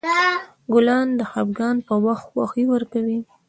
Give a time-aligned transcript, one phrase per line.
[0.73, 3.19] ګلان د خفګان په وخت خوښي ورکوي.